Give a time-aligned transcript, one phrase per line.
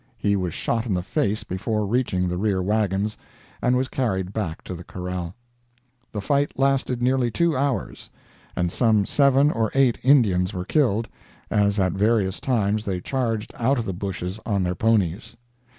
[0.17, 3.15] He was shot in the face before reaching the rear wagons,
[3.61, 5.35] and was carried back to the corral.
[6.11, 8.09] The fight lasted nearly two hours,
[8.55, 11.07] and some seven or eight Indians were killed,
[11.51, 15.37] as at various times they charged out of the bushes on their ponies.